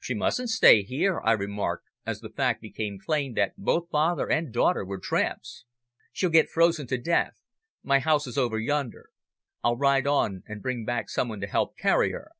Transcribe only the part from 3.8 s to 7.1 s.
father and daughter were tramps. "She'll get frozen to